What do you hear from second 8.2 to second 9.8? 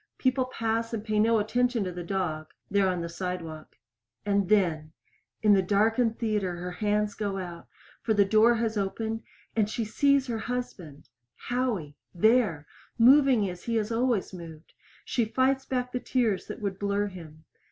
door has opened and